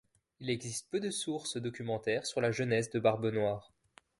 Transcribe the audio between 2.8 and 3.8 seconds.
de Barbe Noire.